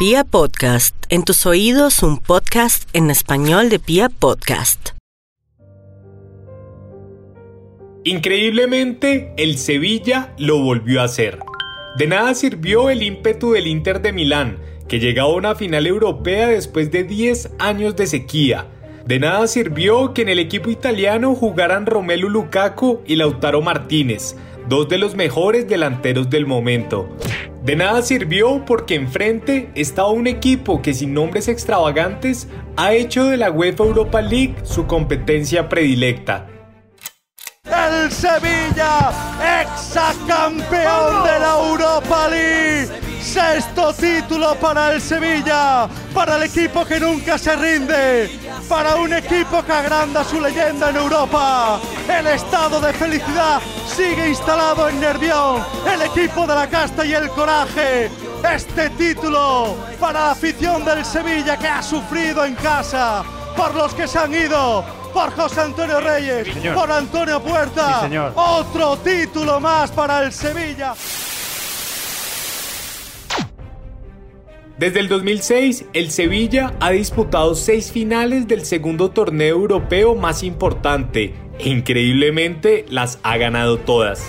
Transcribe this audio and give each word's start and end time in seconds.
Pia 0.00 0.24
Podcast, 0.24 0.96
en 1.10 1.24
tus 1.24 1.44
oídos 1.44 2.02
un 2.02 2.16
podcast 2.16 2.88
en 2.94 3.10
español 3.10 3.68
de 3.68 3.78
Pia 3.78 4.08
Podcast. 4.08 4.92
Increíblemente, 8.04 9.34
el 9.36 9.58
Sevilla 9.58 10.34
lo 10.38 10.58
volvió 10.62 11.02
a 11.02 11.04
hacer. 11.04 11.38
De 11.98 12.06
nada 12.06 12.32
sirvió 12.32 12.88
el 12.88 13.02
ímpetu 13.02 13.52
del 13.52 13.66
Inter 13.66 14.00
de 14.00 14.14
Milán, 14.14 14.58
que 14.88 15.00
llegaba 15.00 15.28
a 15.28 15.36
una 15.36 15.54
final 15.54 15.86
europea 15.86 16.46
después 16.46 16.90
de 16.90 17.04
10 17.04 17.56
años 17.58 17.94
de 17.94 18.06
sequía. 18.06 18.68
De 19.04 19.18
nada 19.18 19.46
sirvió 19.48 20.14
que 20.14 20.22
en 20.22 20.30
el 20.30 20.38
equipo 20.38 20.70
italiano 20.70 21.34
jugaran 21.34 21.84
Romelu 21.84 22.30
Lukaku 22.30 23.02
y 23.06 23.16
Lautaro 23.16 23.60
Martínez, 23.60 24.34
dos 24.66 24.88
de 24.88 24.96
los 24.96 25.14
mejores 25.14 25.68
delanteros 25.68 26.30
del 26.30 26.46
momento. 26.46 27.14
De 27.62 27.76
nada 27.76 28.00
sirvió 28.00 28.64
porque 28.64 28.94
enfrente 28.94 29.70
estaba 29.74 30.10
un 30.10 30.26
equipo 30.26 30.80
que 30.80 30.94
sin 30.94 31.12
nombres 31.12 31.46
extravagantes 31.46 32.48
ha 32.76 32.94
hecho 32.94 33.26
de 33.26 33.36
la 33.36 33.50
UEFA 33.50 33.84
Europa 33.84 34.22
League 34.22 34.54
su 34.62 34.86
competencia 34.86 35.68
predilecta. 35.68 36.46
El 37.64 38.10
Sevilla, 38.10 39.12
campeón 40.26 41.24
de 41.24 41.38
la 41.38 41.58
Europa 41.70 42.28
League. 42.28 43.09
Sexto 43.22 43.92
título 43.92 44.54
para 44.56 44.94
el 44.94 45.00
Sevilla, 45.00 45.88
para 46.14 46.36
el 46.36 46.44
equipo 46.44 46.84
que 46.84 46.98
nunca 46.98 47.36
se 47.36 47.54
rinde, 47.54 48.40
para 48.68 48.96
un 48.96 49.12
equipo 49.12 49.62
que 49.62 49.72
agranda 49.72 50.24
su 50.24 50.40
leyenda 50.40 50.90
en 50.90 50.96
Europa. 50.96 51.78
El 52.08 52.26
estado 52.28 52.80
de 52.80 52.92
felicidad 52.94 53.60
sigue 53.86 54.30
instalado 54.30 54.88
en 54.88 55.00
Nervión, 55.00 55.62
el 55.92 56.02
equipo 56.02 56.46
de 56.46 56.54
la 56.54 56.68
casta 56.68 57.04
y 57.04 57.12
el 57.12 57.28
coraje. 57.30 58.10
Este 58.42 58.88
título 58.90 59.76
para 60.00 60.20
la 60.20 60.30
afición 60.32 60.84
del 60.84 61.04
Sevilla 61.04 61.58
que 61.58 61.68
ha 61.68 61.82
sufrido 61.82 62.44
en 62.44 62.54
casa, 62.54 63.22
por 63.54 63.74
los 63.74 63.92
que 63.94 64.08
se 64.08 64.18
han 64.18 64.34
ido, 64.34 64.82
por 65.12 65.34
José 65.36 65.60
Antonio 65.60 66.00
Reyes, 66.00 66.48
por 66.74 66.90
Antonio 66.90 67.40
Puerta. 67.40 68.08
Otro 68.34 68.96
título 68.96 69.60
más 69.60 69.90
para 69.90 70.22
el 70.22 70.32
Sevilla. 70.32 70.94
Desde 74.80 75.00
el 75.00 75.08
2006, 75.08 75.84
el 75.92 76.10
Sevilla 76.10 76.72
ha 76.80 76.90
disputado 76.92 77.54
seis 77.54 77.92
finales 77.92 78.48
del 78.48 78.64
segundo 78.64 79.10
torneo 79.10 79.56
europeo 79.56 80.14
más 80.14 80.42
importante 80.42 81.34
e 81.58 81.68
increíblemente 81.68 82.86
las 82.88 83.18
ha 83.22 83.36
ganado 83.36 83.76
todas. 83.76 84.26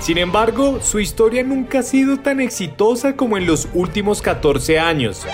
Sin 0.00 0.16
embargo, 0.16 0.80
su 0.80 0.98
historia 0.98 1.42
nunca 1.42 1.80
ha 1.80 1.82
sido 1.82 2.20
tan 2.20 2.40
exitosa 2.40 3.16
como 3.16 3.36
en 3.36 3.46
los 3.46 3.68
últimos 3.74 4.22
14 4.22 4.78
años. 4.78 5.26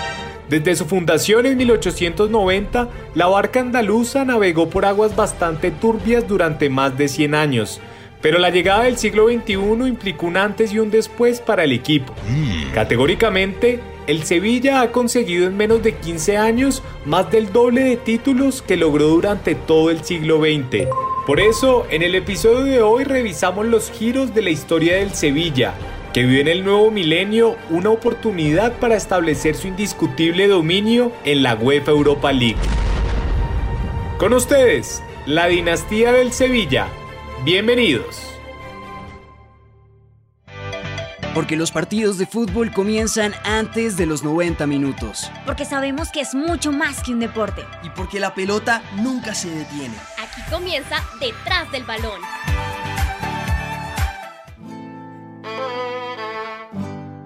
Desde 0.48 0.74
su 0.74 0.86
fundación 0.86 1.46
en 1.46 1.56
1890, 1.56 2.88
la 3.14 3.26
barca 3.28 3.60
andaluza 3.60 4.24
navegó 4.24 4.68
por 4.68 4.86
aguas 4.86 5.14
bastante 5.14 5.70
turbias 5.70 6.26
durante 6.26 6.68
más 6.68 6.98
de 6.98 7.06
100 7.06 7.36
años, 7.36 7.80
pero 8.22 8.38
la 8.38 8.50
llegada 8.50 8.84
del 8.84 8.98
siglo 8.98 9.28
XXI 9.28 9.54
implicó 9.88 10.26
un 10.26 10.36
antes 10.36 10.72
y 10.72 10.78
un 10.78 10.90
después 10.90 11.40
para 11.40 11.64
el 11.64 11.72
equipo. 11.72 12.14
Mm. 12.28 12.72
Categóricamente, 12.72 13.80
el 14.06 14.24
Sevilla 14.24 14.80
ha 14.80 14.92
conseguido 14.92 15.46
en 15.46 15.56
menos 15.56 15.82
de 15.82 15.94
15 15.94 16.36
años 16.36 16.82
más 17.04 17.30
del 17.30 17.52
doble 17.52 17.82
de 17.82 17.96
títulos 17.96 18.62
que 18.62 18.76
logró 18.76 19.06
durante 19.08 19.54
todo 19.54 19.91
el 19.91 20.04
siglo 20.04 20.41
XX. 20.41 20.88
Por 21.26 21.38
eso, 21.38 21.86
en 21.91 22.02
el 22.02 22.14
episodio 22.14 22.64
de 22.64 22.82
hoy 22.82 23.04
revisamos 23.04 23.66
los 23.66 23.91
giros 23.91 24.34
de 24.34 24.42
la 24.42 24.50
historia 24.50 24.96
del 24.96 25.14
Sevilla, 25.14 25.74
que 26.12 26.24
vive 26.24 26.41
en 26.41 26.48
el 26.48 26.64
nuevo 26.64 26.91
milenio 26.91 27.56
una 27.68 27.91
oportunidad 27.91 28.72
para 28.78 28.96
establecer 28.96 29.54
su 29.54 29.68
indiscutible 29.68 30.48
dominio 30.48 31.12
en 31.24 31.44
la 31.44 31.54
UEFA 31.54 31.92
Europa 31.92 32.32
League. 32.32 32.56
Con 34.18 34.32
ustedes, 34.32 35.02
la 35.25 35.47
dinastía 35.47 36.10
del 36.10 36.32
Sevilla, 36.32 36.88
Bienvenidos. 37.42 38.20
Porque 41.34 41.56
los 41.56 41.72
partidos 41.72 42.18
de 42.18 42.26
fútbol 42.26 42.70
comienzan 42.70 43.32
antes 43.44 43.96
de 43.96 44.04
los 44.04 44.22
90 44.22 44.66
minutos. 44.66 45.30
Porque 45.46 45.64
sabemos 45.64 46.10
que 46.10 46.20
es 46.20 46.34
mucho 46.34 46.70
más 46.70 47.02
que 47.02 47.12
un 47.12 47.20
deporte. 47.20 47.64
Y 47.82 47.88
porque 47.90 48.20
la 48.20 48.34
pelota 48.34 48.82
nunca 48.96 49.34
se 49.34 49.48
detiene. 49.48 49.94
Aquí 50.18 50.42
comienza 50.50 50.96
detrás 51.18 51.72
del 51.72 51.84
balón. 51.84 52.20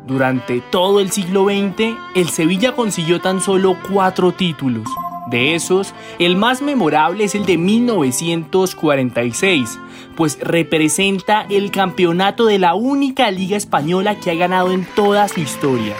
Durante 0.07 0.61
todo 0.61 1.01
el 1.01 1.11
siglo 1.11 1.47
XX, 1.47 1.97
el 2.15 2.29
Sevilla 2.29 2.77
consiguió 2.77 3.21
tan 3.21 3.41
solo 3.41 3.77
cuatro 3.91 4.31
títulos. 4.31 4.87
De 5.27 5.55
esos, 5.55 5.95
el 6.19 6.37
más 6.37 6.61
memorable 6.61 7.25
es 7.25 7.35
el 7.35 7.47
de 7.47 7.57
1946, 7.57 9.79
pues 10.17 10.39
representa 10.41 11.47
el 11.49 11.71
campeonato 11.71 12.45
de 12.47 12.59
la 12.59 12.75
única 12.75 13.31
liga 13.31 13.57
española 13.57 14.21
que 14.21 14.31
ha 14.31 14.35
ganado 14.35 14.73
en 14.73 14.87
toda 14.95 15.27
su 15.29 15.41
historia. 15.41 15.95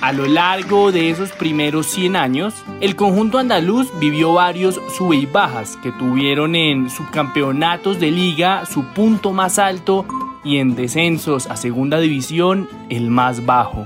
A 0.00 0.12
lo 0.12 0.26
largo 0.26 0.92
de 0.92 1.10
esos 1.10 1.32
primeros 1.32 1.86
100 1.86 2.16
años, 2.16 2.54
el 2.80 2.96
conjunto 2.96 3.38
andaluz 3.38 3.88
vivió 3.98 4.34
varios 4.34 4.80
sube 4.96 5.16
y 5.16 5.26
bajas 5.26 5.78
que 5.82 5.90
tuvieron 5.90 6.54
en 6.54 6.90
subcampeonatos 6.90 7.98
de 7.98 8.10
liga 8.10 8.66
su 8.66 8.84
punto 8.84 9.32
más 9.32 9.58
alto 9.58 10.06
y 10.44 10.58
en 10.58 10.76
descensos 10.76 11.48
a 11.48 11.56
segunda 11.56 11.98
división 11.98 12.68
el 12.90 13.10
más 13.10 13.46
bajo. 13.46 13.84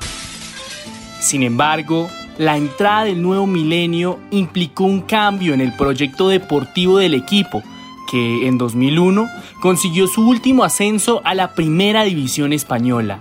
Sin 1.21 1.43
embargo, 1.43 2.09
la 2.41 2.57
entrada 2.57 3.05
del 3.05 3.21
nuevo 3.21 3.47
milenio 3.47 4.19
implicó 4.31 4.85
un 4.85 5.03
cambio 5.03 5.53
en 5.53 5.61
el 5.61 5.77
proyecto 5.77 6.29
deportivo 6.29 6.97
del 6.97 7.13
equipo, 7.13 7.63
que 8.11 8.49
en 8.49 8.57
2001 8.57 9.29
consiguió 9.61 10.07
su 10.07 10.27
último 10.27 10.65
ascenso 10.65 11.21
a 11.25 11.35
la 11.35 11.55
primera 11.55 12.03
división 12.05 12.55
española. 12.55 13.21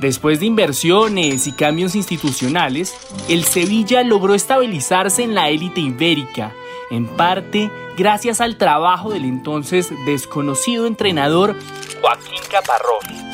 Después 0.00 0.40
de 0.40 0.46
inversiones 0.46 1.46
y 1.46 1.52
cambios 1.52 1.94
institucionales, 1.94 2.96
el 3.28 3.44
Sevilla 3.44 4.02
logró 4.04 4.34
estabilizarse 4.34 5.22
en 5.22 5.34
la 5.34 5.50
élite 5.50 5.82
ibérica, 5.82 6.54
en 6.90 7.08
parte 7.08 7.70
gracias 7.98 8.40
al 8.40 8.56
trabajo 8.56 9.10
del 9.10 9.26
entonces 9.26 9.92
desconocido 10.06 10.86
entrenador 10.86 11.58
Joaquín 12.00 12.40
Caparrós. 12.50 13.29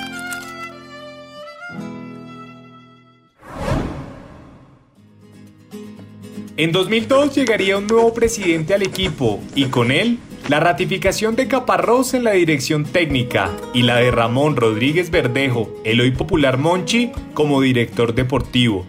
En 6.58 6.72
2002 6.72 7.34
llegaría 7.34 7.76
un 7.76 7.86
nuevo 7.86 8.14
presidente 8.14 8.72
al 8.72 8.80
equipo 8.80 9.42
y 9.54 9.66
con 9.66 9.90
él 9.90 10.18
la 10.48 10.58
ratificación 10.58 11.36
de 11.36 11.48
Caparrós 11.48 12.14
en 12.14 12.24
la 12.24 12.30
dirección 12.30 12.84
técnica 12.84 13.50
y 13.74 13.82
la 13.82 13.96
de 13.96 14.10
Ramón 14.10 14.56
Rodríguez 14.56 15.10
Verdejo, 15.10 15.68
el 15.84 16.00
hoy 16.00 16.12
popular 16.12 16.56
Monchi, 16.56 17.12
como 17.34 17.60
director 17.60 18.14
deportivo. 18.14 18.86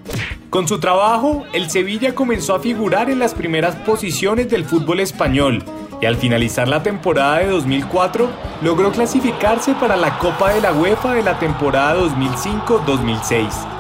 Con 0.50 0.70
su 0.70 0.80
trabajo, 0.80 1.44
el 1.52 1.70
Sevilla 1.70 2.16
comenzó 2.16 2.56
a 2.56 2.62
figurar 2.62 3.10
en 3.10 3.20
las 3.20 3.34
primeras 3.34 3.76
posiciones 3.76 4.50
del 4.50 4.64
fútbol 4.64 5.02
español 5.02 5.62
y 6.02 6.06
al 6.06 6.16
finalizar 6.16 6.70
la 6.70 6.84
temporada 6.84 7.40
de 7.40 7.48
2004 7.48 8.30
logró 8.62 8.94
clasificarse 8.94 9.74
para 9.74 9.98
la 9.98 10.18
Copa 10.20 10.54
de 10.54 10.62
la 10.62 10.72
UEFA 10.72 11.16
de 11.16 11.24
la 11.24 11.38
temporada 11.38 12.00
2005-2006. 12.02 13.77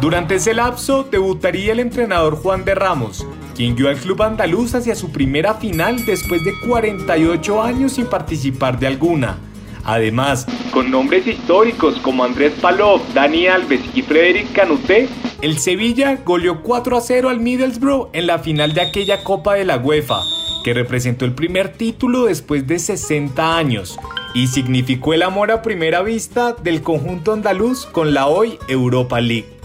Durante 0.00 0.34
ese 0.34 0.52
lapso 0.52 1.04
debutaría 1.10 1.72
el 1.72 1.80
entrenador 1.80 2.36
Juan 2.36 2.66
de 2.66 2.74
Ramos, 2.74 3.26
quien 3.54 3.74
guió 3.74 3.88
al 3.88 3.96
club 3.96 4.22
andaluz 4.22 4.74
hacia 4.74 4.94
su 4.94 5.10
primera 5.10 5.54
final 5.54 6.04
después 6.04 6.44
de 6.44 6.52
48 6.68 7.62
años 7.62 7.92
sin 7.92 8.06
participar 8.06 8.78
de 8.78 8.88
alguna. 8.88 9.38
Además, 9.84 10.46
con 10.70 10.90
nombres 10.90 11.26
históricos 11.26 11.98
como 12.00 12.24
Andrés 12.24 12.52
Palop, 12.60 13.00
Dani 13.14 13.46
Alves 13.46 13.80
y 13.94 14.02
Frederic 14.02 14.52
Canuté, 14.52 15.08
el 15.40 15.58
Sevilla 15.58 16.18
goleó 16.26 16.62
4 16.62 16.98
a 16.98 17.00
0 17.00 17.30
al 17.30 17.40
Middlesbrough 17.40 18.10
en 18.12 18.26
la 18.26 18.38
final 18.38 18.74
de 18.74 18.82
aquella 18.82 19.24
Copa 19.24 19.54
de 19.54 19.64
la 19.64 19.78
UEFA, 19.78 20.20
que 20.62 20.74
representó 20.74 21.24
el 21.24 21.32
primer 21.32 21.72
título 21.72 22.26
después 22.26 22.66
de 22.66 22.78
60 22.78 23.56
años 23.56 23.98
y 24.34 24.48
significó 24.48 25.14
el 25.14 25.22
amor 25.22 25.50
a 25.50 25.62
primera 25.62 26.02
vista 26.02 26.52
del 26.52 26.82
conjunto 26.82 27.32
andaluz 27.32 27.86
con 27.86 28.12
la 28.12 28.26
hoy 28.26 28.58
Europa 28.68 29.20
League. 29.20 29.55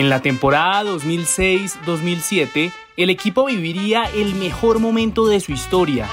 En 0.00 0.08
la 0.08 0.22
temporada 0.22 0.82
2006-2007, 0.82 2.72
el 2.96 3.10
equipo 3.10 3.44
viviría 3.44 4.04
el 4.04 4.34
mejor 4.34 4.78
momento 4.78 5.26
de 5.26 5.40
su 5.40 5.52
historia. 5.52 6.08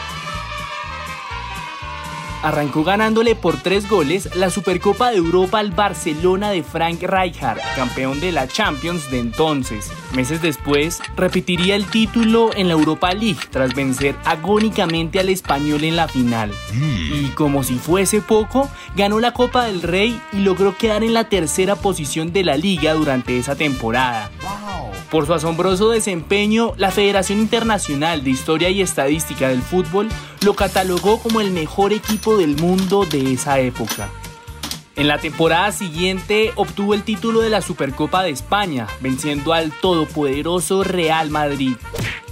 Arrancó 2.48 2.84
ganándole 2.84 3.36
por 3.36 3.58
tres 3.58 3.90
goles 3.90 4.30
la 4.36 4.50
Supercopa 4.50 5.12
de 5.12 5.18
Europa 5.18 5.60
al 5.60 5.72
Barcelona 5.72 6.50
de 6.52 6.64
Frank 6.64 7.02
Rijkaard, 7.02 7.60
campeón 7.76 8.20
de 8.20 8.32
la 8.32 8.48
Champions 8.48 9.10
de 9.12 9.20
entonces. 9.20 9.92
Meses 10.14 10.42
después, 10.42 11.00
repetiría 11.16 11.76
el 11.76 11.86
título 11.86 12.52
en 12.56 12.68
la 12.68 12.74
Europa 12.74 13.14
League 13.14 13.40
tras 13.50 13.74
vencer 13.76 14.16
agónicamente 14.26 15.20
al 15.20 15.30
español 15.30 15.84
en 15.84 15.96
la 15.96 16.08
final. 16.08 16.52
Y 16.74 17.28
como 17.36 17.64
si 17.64 17.76
fuese 17.76 18.22
poco, 18.22 18.70
ganó 18.96 19.20
la 19.20 19.34
Copa 19.34 19.66
del 19.66 19.82
Rey 19.82 20.20
y 20.34 20.38
logró 20.38 20.78
quedar 20.78 21.04
en 21.04 21.14
la 21.14 21.26
tercera 21.30 21.76
posición 21.76 22.32
de 22.32 22.44
la 22.44 22.58
liga 22.58 22.94
durante 22.94 23.38
esa 23.38 23.56
temporada. 23.56 24.32
Por 25.10 25.26
su 25.26 25.34
asombroso 25.34 25.90
desempeño, 25.90 26.74
la 26.76 26.92
Federación 26.92 27.40
Internacional 27.40 28.26
de 28.26 28.32
Historia 28.32 28.70
y 28.70 28.82
Estadística 28.82 29.48
del 29.48 29.62
Fútbol 29.62 30.10
lo 30.44 30.54
catalogó 30.54 31.20
como 31.20 31.40
el 31.40 31.52
mejor 31.52 31.94
equipo 31.94 32.36
del 32.38 32.58
mundo 32.58 33.06
de 33.06 33.34
esa 33.34 33.60
época. 33.60 34.10
En 34.98 35.08
la 35.08 35.20
temporada 35.20 35.72
siguiente 35.72 36.52
obtuvo 36.56 36.94
el 36.94 37.04
título 37.04 37.40
de 37.40 37.50
la 37.50 37.62
Supercopa 37.62 38.24
de 38.24 38.32
España, 38.32 38.88
venciendo 39.00 39.54
al 39.54 39.72
todopoderoso 39.72 40.84
Real 40.84 41.30
Madrid. 41.30 41.78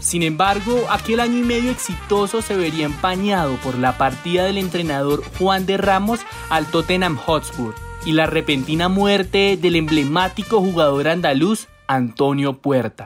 Sin 0.01 0.23
embargo, 0.23 0.85
aquel 0.89 1.21
año 1.21 1.37
y 1.37 1.43
medio 1.43 1.71
exitoso 1.71 2.41
se 2.41 2.57
vería 2.57 2.85
empañado 2.85 3.55
por 3.57 3.77
la 3.77 3.97
partida 3.97 4.43
del 4.43 4.57
entrenador 4.57 5.23
Juan 5.37 5.65
de 5.65 5.77
Ramos 5.77 6.19
al 6.49 6.65
Tottenham 6.65 7.15
Hotspur 7.15 7.73
y 8.05 8.11
la 8.11 8.25
repentina 8.25 8.89
muerte 8.89 9.57
del 9.61 9.77
emblemático 9.77 10.59
jugador 10.59 11.07
andaluz 11.07 11.67
Antonio 11.87 12.53
Puerta. 12.53 13.05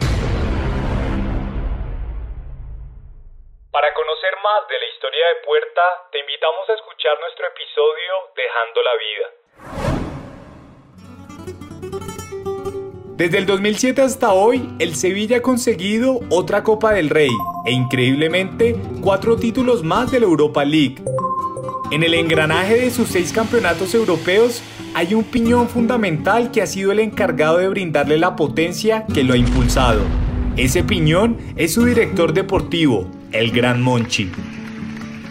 Para 3.72 3.94
conocer 3.94 4.34
más 4.44 4.68
de 4.70 4.80
la 4.80 4.88
historia 4.94 5.28
de 5.28 5.36
Puerta, 5.46 5.82
te 6.12 6.20
invitamos 6.20 6.70
a 6.70 6.74
escuchar 6.74 7.20
nuestro 7.20 7.46
episodio 7.48 8.14
Dejando 8.36 8.82
la 8.84 8.96
Vida. 9.06 9.28
Desde 13.18 13.38
el 13.38 13.46
2007 13.46 14.02
hasta 14.02 14.32
hoy, 14.32 14.70
el 14.80 14.96
Sevilla 14.96 15.38
ha 15.38 15.42
conseguido 15.42 16.22
otra 16.30 16.64
Copa 16.64 16.94
del 16.94 17.10
Rey 17.10 17.32
e 17.66 17.72
increíblemente 17.72 18.78
cuatro 19.04 19.36
títulos 19.36 19.84
más 19.84 20.10
de 20.10 20.22
la 20.22 20.26
Europa 20.26 20.64
League. 20.64 21.04
En 21.92 22.04
el 22.04 22.14
engranaje 22.14 22.76
de 22.76 22.92
sus 22.92 23.10
seis 23.10 23.34
campeonatos 23.34 23.94
europeos 23.94 24.64
hay 24.94 25.14
un 25.14 25.24
piñón 25.24 25.68
fundamental 25.68 26.52
que 26.52 26.62
ha 26.62 26.68
sido 26.68 26.92
el 26.92 27.00
encargado 27.00 27.58
de 27.58 27.70
brindarle 27.70 28.18
la 28.18 28.36
potencia 28.36 29.06
que 29.14 29.24
lo 29.24 29.34
ha 29.34 29.38
impulsado. 29.38 30.02
Ese 30.58 30.84
piñón 30.84 31.38
es 31.56 31.74
su 31.74 31.86
director 31.86 32.34
deportivo, 32.34 33.10
el 33.32 33.52
Gran 33.52 33.82
Monchi. 33.82 34.30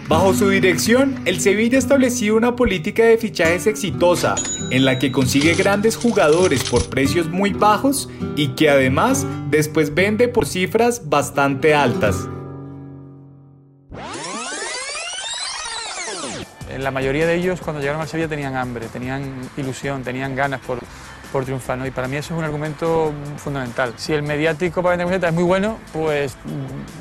Bajo 0.08 0.32
su 0.32 0.48
dirección, 0.48 1.16
el 1.26 1.38
Sevilla 1.38 1.76
ha 1.76 1.80
establecido 1.80 2.36
una 2.36 2.56
política 2.56 3.04
de 3.04 3.18
fichajes 3.18 3.66
exitosa, 3.66 4.36
en 4.70 4.86
la 4.86 4.98
que 4.98 5.12
consigue 5.12 5.54
grandes 5.54 5.96
jugadores 5.96 6.64
por 6.64 6.88
precios 6.88 7.28
muy 7.28 7.52
bajos 7.52 8.08
y 8.34 8.48
que 8.48 8.70
además 8.70 9.26
después 9.50 9.94
vende 9.94 10.28
por 10.28 10.46
cifras 10.46 11.10
bastante 11.10 11.74
altas. 11.74 12.26
La 16.78 16.90
mayoría 16.90 17.26
de 17.26 17.34
ellos 17.34 17.60
cuando 17.60 17.80
llegaron 17.80 18.00
al 18.00 18.08
Sevilla 18.08 18.28
tenían 18.28 18.54
hambre, 18.54 18.88
tenían 18.88 19.50
ilusión, 19.56 20.04
tenían 20.04 20.36
ganas 20.36 20.60
por, 20.60 20.78
por 21.32 21.44
triunfar. 21.44 21.78
¿no? 21.78 21.86
Y 21.86 21.90
para 21.90 22.08
mí 22.08 22.16
eso 22.16 22.34
es 22.34 22.38
un 22.38 22.44
argumento 22.44 23.12
fundamental. 23.36 23.94
Si 23.96 24.12
el 24.12 24.22
mediático 24.22 24.82
para 24.82 24.96
vender 24.96 25.06
camisetas 25.06 25.30
es 25.30 25.34
muy 25.34 25.44
bueno, 25.44 25.78
pues 25.92 26.36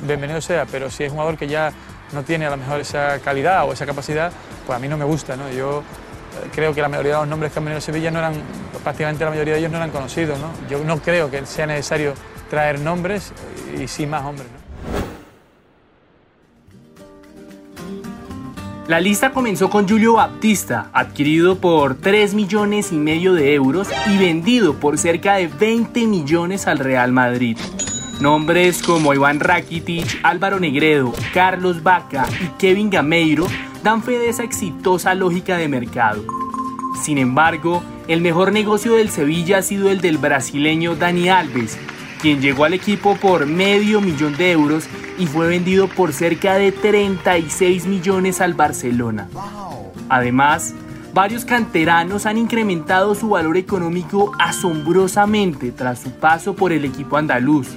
bienvenido 0.02 0.40
sea, 0.40 0.66
pero 0.66 0.90
si 0.90 1.04
es 1.04 1.10
un 1.10 1.16
jugador 1.16 1.38
que 1.38 1.48
ya 1.48 1.72
no 2.12 2.22
tiene 2.22 2.46
a 2.46 2.50
lo 2.50 2.56
mejor 2.56 2.80
esa 2.80 3.18
calidad 3.20 3.68
o 3.68 3.72
esa 3.72 3.86
capacidad, 3.86 4.32
pues 4.66 4.76
a 4.76 4.80
mí 4.80 4.88
no 4.88 4.96
me 4.96 5.04
gusta. 5.04 5.36
¿no? 5.36 5.50
Yo 5.50 5.80
eh, 5.80 6.48
creo 6.54 6.74
que 6.74 6.80
la 6.80 6.88
mayoría 6.88 7.14
de 7.14 7.18
los 7.20 7.28
nombres 7.28 7.52
que 7.52 7.58
han 7.58 7.64
venido 7.64 7.78
a 7.78 7.82
Sevilla 7.82 8.10
no 8.10 8.18
eran, 8.18 8.34
prácticamente 8.82 9.24
la 9.24 9.30
mayoría 9.30 9.54
de 9.54 9.60
ellos 9.60 9.70
no 9.70 9.76
eran 9.76 9.90
conocidos. 9.90 10.38
¿no? 10.38 10.50
Yo 10.68 10.82
no 10.84 10.98
creo 11.00 11.30
que 11.30 11.44
sea 11.46 11.66
necesario 11.66 12.14
traer 12.48 12.80
nombres 12.80 13.32
y 13.78 13.86
sí 13.86 14.06
más 14.06 14.24
hombres. 14.24 14.48
La 18.88 19.00
lista 19.00 19.32
comenzó 19.32 19.68
con 19.68 19.86
Julio 19.86 20.14
Baptista, 20.14 20.88
adquirido 20.94 21.58
por 21.58 21.96
3 21.96 22.32
millones 22.32 22.90
y 22.90 22.96
medio 22.96 23.34
de 23.34 23.52
euros 23.52 23.86
y 24.06 24.16
vendido 24.16 24.76
por 24.80 24.96
cerca 24.96 25.34
de 25.34 25.46
20 25.46 26.06
millones 26.06 26.66
al 26.66 26.78
Real 26.78 27.12
Madrid. 27.12 27.58
Nombres 28.22 28.82
como 28.82 29.12
Iván 29.12 29.40
Rakitic, 29.40 30.20
Álvaro 30.22 30.58
Negredo, 30.58 31.12
Carlos 31.34 31.82
Vaca 31.82 32.26
y 32.40 32.46
Kevin 32.58 32.88
Gameiro 32.88 33.46
dan 33.82 34.02
fe 34.02 34.12
de 34.12 34.30
esa 34.30 34.42
exitosa 34.42 35.14
lógica 35.14 35.58
de 35.58 35.68
mercado. 35.68 36.24
Sin 37.02 37.18
embargo, 37.18 37.82
el 38.08 38.22
mejor 38.22 38.52
negocio 38.52 38.94
del 38.94 39.10
Sevilla 39.10 39.58
ha 39.58 39.62
sido 39.62 39.90
el 39.90 40.00
del 40.00 40.16
brasileño 40.16 40.96
Dani 40.96 41.28
Alves, 41.28 41.78
quien 42.18 42.40
llegó 42.40 42.64
al 42.64 42.74
equipo 42.74 43.16
por 43.16 43.46
medio 43.46 44.00
millón 44.00 44.36
de 44.36 44.52
euros 44.52 44.88
y 45.18 45.26
fue 45.26 45.48
vendido 45.48 45.88
por 45.88 46.12
cerca 46.12 46.54
de 46.54 46.72
36 46.72 47.86
millones 47.86 48.40
al 48.40 48.54
Barcelona. 48.54 49.28
Además, 50.08 50.74
varios 51.14 51.44
canteranos 51.44 52.26
han 52.26 52.38
incrementado 52.38 53.14
su 53.14 53.30
valor 53.30 53.56
económico 53.56 54.32
asombrosamente 54.38 55.72
tras 55.72 56.00
su 56.00 56.10
paso 56.12 56.54
por 56.54 56.72
el 56.72 56.84
equipo 56.84 57.16
andaluz. 57.16 57.68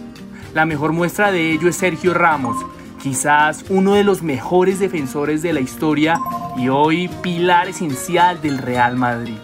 La 0.54 0.66
mejor 0.66 0.92
muestra 0.92 1.32
de 1.32 1.52
ello 1.52 1.70
es 1.70 1.78
Sergio 1.78 2.14
Ramos, 2.14 2.58
quizás 3.02 3.66
uno 3.70 3.94
de 3.94 4.04
los 4.04 4.22
mejores 4.22 4.80
defensores 4.80 5.42
de 5.42 5.54
la 5.54 5.60
historia 5.62 6.20
y 6.58 6.70
hoy 6.70 7.10
pilar 7.22 7.70
esencial 7.70 8.42
del 8.42 8.58
Real 8.58 8.96
Madrid. 8.96 9.38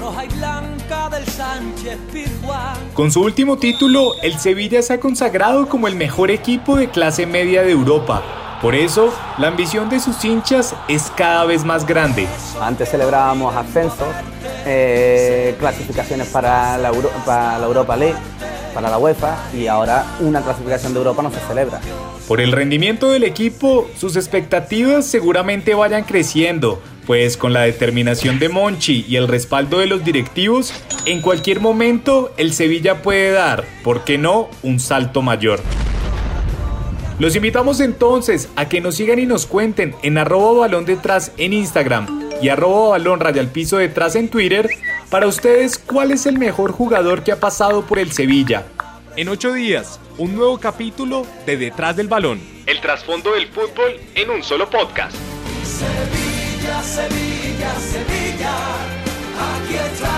Roja 0.00 0.24
y 0.24 0.28
blanca 0.28 1.08
del 1.10 1.26
Sánchez 1.26 1.98
Con 2.94 3.10
su 3.12 3.20
último 3.22 3.58
título, 3.58 4.14
el 4.22 4.38
Sevilla 4.38 4.82
se 4.82 4.94
ha 4.94 5.00
consagrado 5.00 5.68
como 5.68 5.88
el 5.88 5.94
mejor 5.94 6.30
equipo 6.30 6.76
de 6.76 6.90
clase 6.90 7.26
media 7.26 7.62
de 7.62 7.70
Europa. 7.70 8.22
Por 8.60 8.74
eso, 8.74 9.12
la 9.38 9.48
ambición 9.48 9.88
de 9.90 9.98
sus 9.98 10.24
hinchas 10.24 10.74
es 10.88 11.12
cada 11.16 11.44
vez 11.44 11.64
más 11.64 11.86
grande. 11.86 12.28
Antes 12.60 12.90
celebrábamos 12.90 13.54
ascensos, 13.54 14.08
eh, 14.66 15.56
clasificaciones 15.58 16.28
para 16.28 16.78
la, 16.78 16.92
para 17.26 17.58
la 17.58 17.66
Europa 17.66 17.96
League, 17.96 18.18
para 18.72 18.88
la 18.88 18.98
UEFA, 18.98 19.36
y 19.52 19.66
ahora 19.66 20.06
una 20.20 20.42
clasificación 20.42 20.92
de 20.92 20.98
Europa 20.98 21.22
no 21.22 21.30
se 21.30 21.40
celebra. 21.40 21.80
Por 22.28 22.40
el 22.40 22.52
rendimiento 22.52 23.10
del 23.10 23.24
equipo, 23.24 23.88
sus 23.98 24.14
expectativas 24.16 25.06
seguramente 25.06 25.74
vayan 25.74 26.04
creciendo, 26.04 26.80
pues 27.06 27.36
con 27.36 27.52
la 27.52 27.62
determinación 27.62 28.38
de 28.38 28.48
Monchi 28.48 29.04
y 29.08 29.16
el 29.16 29.28
respaldo 29.28 29.78
de 29.78 29.86
los 29.86 30.04
directivos, 30.04 30.72
en 31.06 31.20
cualquier 31.20 31.60
momento 31.60 32.32
el 32.36 32.52
Sevilla 32.52 33.02
puede 33.02 33.30
dar, 33.30 33.64
¿por 33.82 34.04
qué 34.04 34.18
no?, 34.18 34.48
un 34.62 34.80
salto 34.80 35.22
mayor. 35.22 35.60
Los 37.18 37.36
invitamos 37.36 37.80
entonces 37.80 38.48
a 38.56 38.68
que 38.68 38.80
nos 38.80 38.96
sigan 38.96 39.18
y 39.18 39.26
nos 39.26 39.46
cuenten 39.46 39.94
en 40.02 40.18
arroba 40.18 40.60
balón 40.60 40.84
detrás 40.84 41.32
en 41.36 41.52
Instagram 41.52 42.30
y 42.40 42.48
arroba 42.48 42.90
balón 42.90 43.20
piso 43.52 43.76
detrás 43.78 44.16
en 44.16 44.28
Twitter 44.28 44.68
para 45.10 45.26
ustedes 45.26 45.78
cuál 45.78 46.10
es 46.10 46.26
el 46.26 46.38
mejor 46.38 46.72
jugador 46.72 47.22
que 47.22 47.32
ha 47.32 47.38
pasado 47.38 47.82
por 47.82 47.98
el 47.98 48.12
Sevilla. 48.12 48.64
En 49.14 49.28
ocho 49.28 49.52
días, 49.52 50.00
un 50.18 50.34
nuevo 50.34 50.58
capítulo 50.58 51.26
de 51.44 51.56
Detrás 51.58 51.96
del 51.96 52.08
Balón. 52.08 52.40
El 52.66 52.80
trasfondo 52.80 53.32
del 53.32 53.46
fútbol 53.48 54.00
en 54.14 54.30
un 54.30 54.42
solo 54.42 54.70
podcast. 54.70 55.14
Sevilla, 56.82 57.74
Sevilla, 57.78 58.54
aquí 59.54 59.74
está. 59.76 60.11